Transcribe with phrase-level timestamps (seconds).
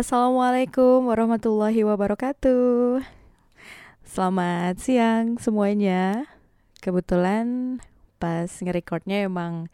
[0.00, 3.04] Assalamualaikum warahmatullahi wabarakatuh.
[4.00, 6.24] Selamat siang semuanya.
[6.80, 7.76] Kebetulan
[8.16, 9.68] pas nge-recordnya emang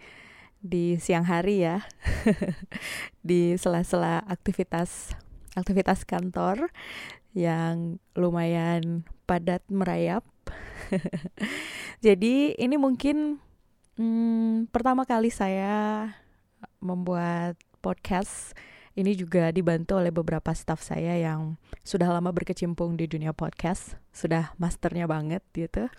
[0.58, 1.86] di siang hari ya.
[3.22, 5.14] di sela-sela aktivitas
[5.54, 6.74] aktivitas kantor
[7.30, 10.26] yang lumayan padat merayap.
[12.02, 13.38] Jadi ini mungkin
[13.94, 16.10] hmm, pertama kali saya
[16.82, 18.58] membuat podcast
[18.96, 24.56] ini juga dibantu oleh beberapa staff saya yang sudah lama berkecimpung di dunia podcast, sudah
[24.56, 25.92] masternya banget gitu.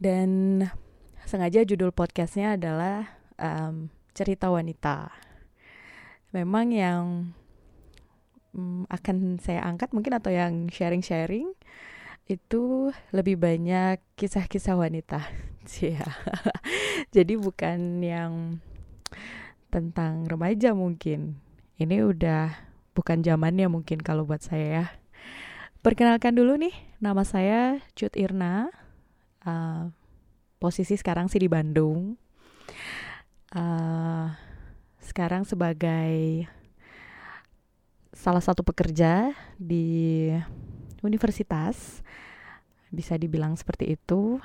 [0.00, 0.64] Dan
[1.28, 5.12] sengaja judul podcastnya adalah um, cerita wanita.
[6.32, 7.02] Memang yang
[8.56, 11.52] um, akan saya angkat mungkin atau yang sharing-sharing
[12.24, 15.20] itu lebih banyak kisah-kisah wanita.
[15.70, 16.02] Iya.
[17.14, 18.58] Jadi bukan yang
[19.70, 21.38] tentang remaja mungkin
[21.80, 22.52] ini udah
[22.92, 24.86] bukan zamannya mungkin kalau buat saya ya.
[25.80, 28.68] Perkenalkan dulu nih, nama saya Cut Irna.
[29.40, 29.88] Uh,
[30.60, 32.20] posisi sekarang sih di Bandung.
[33.48, 34.28] Uh,
[35.00, 36.44] sekarang sebagai
[38.12, 40.28] salah satu pekerja di
[41.00, 42.04] universitas,
[42.92, 44.36] bisa dibilang seperti itu,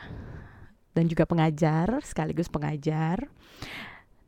[0.96, 3.28] dan juga pengajar sekaligus pengajar,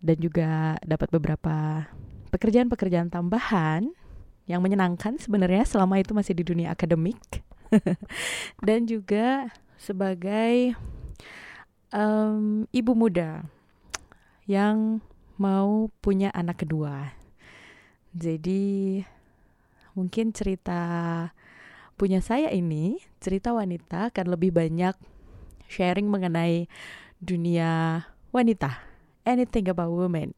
[0.04, 1.88] dan juga dapat beberapa
[2.30, 3.92] pekerjaan-pekerjaan tambahan
[4.48, 7.44] yang menyenangkan sebenarnya selama itu masih di dunia akademik.
[8.68, 10.74] Dan juga sebagai
[11.92, 13.44] um, ibu muda
[14.48, 15.04] yang
[15.36, 17.12] mau punya anak kedua.
[18.16, 19.04] Jadi
[19.94, 20.82] mungkin cerita
[22.00, 24.96] punya saya ini, cerita wanita akan lebih banyak
[25.68, 26.72] sharing mengenai
[27.20, 28.80] dunia wanita,
[29.28, 30.32] anything about women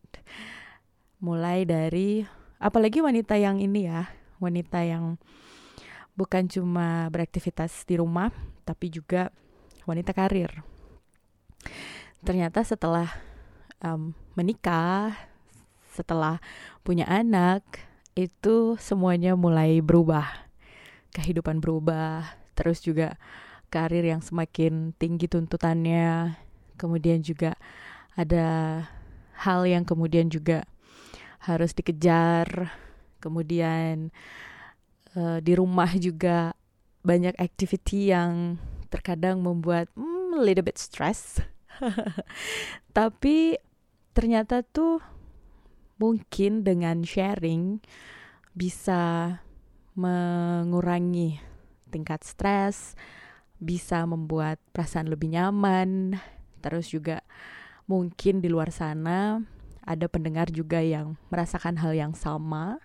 [1.20, 2.24] mulai dari
[2.60, 4.08] apalagi wanita yang ini ya
[4.40, 5.20] wanita yang
[6.16, 8.32] bukan cuma beraktivitas di rumah
[8.64, 9.32] tapi juga
[9.88, 10.52] wanita karir.
[12.24, 13.08] Ternyata setelah
[13.84, 15.16] um, menikah
[15.96, 16.40] setelah
[16.84, 17.64] punya anak
[18.16, 20.28] itu semuanya mulai berubah.
[21.12, 23.20] Kehidupan berubah terus juga
[23.72, 26.36] karir yang semakin tinggi tuntutannya.
[26.80, 27.60] Kemudian juga
[28.16, 28.84] ada
[29.40, 30.64] hal yang kemudian juga
[31.40, 32.74] harus dikejar
[33.20, 34.12] kemudian
[35.16, 36.56] uh, di rumah juga
[37.04, 38.60] banyak activity yang
[38.92, 41.40] terkadang membuat a little bit stress.
[42.98, 43.56] Tapi
[44.12, 45.00] ternyata tuh
[46.00, 47.80] mungkin dengan sharing
[48.56, 49.36] bisa
[49.96, 51.40] mengurangi
[51.92, 52.96] tingkat stres,
[53.60, 56.20] bisa membuat perasaan lebih nyaman,
[56.64, 57.24] terus juga
[57.90, 59.42] mungkin di luar sana
[59.84, 62.80] ada pendengar juga yang merasakan hal yang sama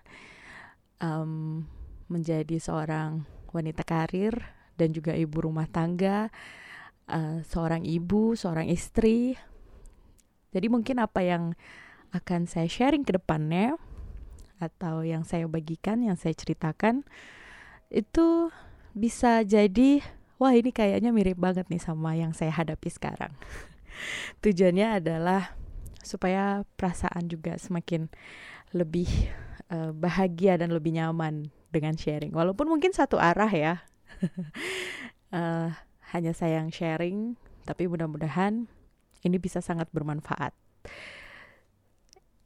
[0.99, 1.63] um,
[2.07, 4.35] menjadi seorang wanita karir
[4.75, 6.27] dan juga ibu rumah tangga
[7.09, 9.39] uh, seorang ibu seorang istri.
[10.55, 11.55] Jadi mungkin apa yang
[12.15, 13.75] akan saya sharing ke depannya
[14.55, 17.03] atau yang saya bagikan yang saya ceritakan
[17.91, 18.47] itu
[18.95, 19.99] bisa jadi
[20.39, 23.35] wah ini kayaknya mirip banget nih sama yang saya hadapi sekarang.
[24.43, 25.55] Tujuannya adalah
[26.05, 28.07] supaya perasaan juga semakin
[28.71, 29.09] lebih
[29.73, 32.31] uh, bahagia dan lebih nyaman dengan sharing.
[32.31, 33.73] Walaupun mungkin satu arah ya,
[35.33, 35.69] uh,
[36.13, 37.35] hanya saya yang sharing,
[37.65, 38.69] tapi mudah-mudahan
[39.25, 40.53] ini bisa sangat bermanfaat.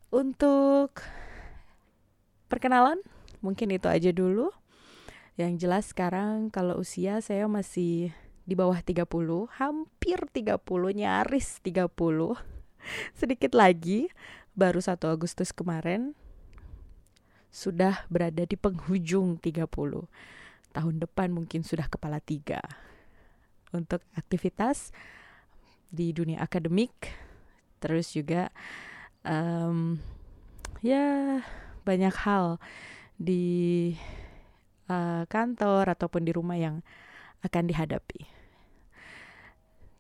[0.10, 1.04] Untuk
[2.50, 2.98] perkenalan,
[3.44, 4.50] mungkin itu aja dulu.
[5.38, 8.12] Yang jelas sekarang kalau usia saya masih
[8.50, 9.06] di bawah 30,
[9.62, 10.58] hampir 30,
[10.98, 12.59] nyaris 30
[13.20, 14.10] sedikit lagi
[14.54, 16.18] baru 1 Agustus kemarin
[17.50, 19.66] sudah berada di penghujung 30.
[20.70, 22.62] Tahun depan mungkin sudah kepala tiga.
[23.74, 24.94] Untuk aktivitas
[25.90, 26.94] di dunia akademik,
[27.82, 28.54] terus juga
[29.26, 29.98] um,
[30.86, 31.42] ya
[31.86, 32.62] banyak hal
[33.18, 33.94] di
[34.90, 36.86] uh, kantor ataupun di rumah yang
[37.42, 38.30] akan dihadapi.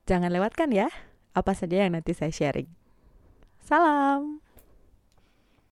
[0.06, 0.90] Jangan lewatkan ya
[1.34, 2.70] apa saja yang nanti saya sharing.
[3.62, 4.42] Salam.